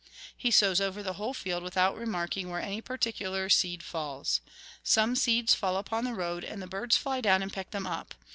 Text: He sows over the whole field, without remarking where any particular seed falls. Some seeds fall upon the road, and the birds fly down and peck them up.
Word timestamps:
He 0.35 0.49
sows 0.49 0.81
over 0.81 1.03
the 1.03 1.13
whole 1.13 1.35
field, 1.35 1.61
without 1.61 1.95
remarking 1.95 2.49
where 2.49 2.59
any 2.59 2.81
particular 2.81 3.49
seed 3.49 3.83
falls. 3.83 4.41
Some 4.83 5.15
seeds 5.15 5.53
fall 5.53 5.77
upon 5.77 6.05
the 6.05 6.15
road, 6.15 6.43
and 6.43 6.59
the 6.59 6.65
birds 6.65 6.97
fly 6.97 7.21
down 7.21 7.43
and 7.43 7.53
peck 7.53 7.69
them 7.69 7.85
up. 7.85 8.15